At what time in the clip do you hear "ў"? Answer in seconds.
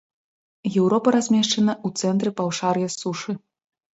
1.85-2.03